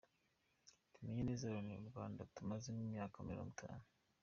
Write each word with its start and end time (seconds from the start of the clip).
Tumenye 0.93 1.21
neza 1.27 1.51
Loni 1.53 1.73
u 1.81 1.85
Rwanda 1.89 2.19
rumazemo 2.35 2.81
imyaka 2.87 3.27
mirongo 3.29 3.49
itanu 3.55 3.85